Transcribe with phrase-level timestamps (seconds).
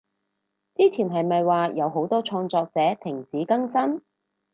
[0.73, 4.01] 之前係咪話有好多創作者停止更新？